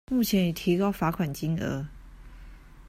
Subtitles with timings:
[0.09, 1.85] 目前已提高罰款金額